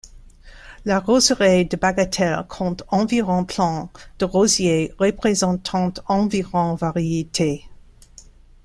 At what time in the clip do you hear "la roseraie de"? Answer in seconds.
0.83-1.77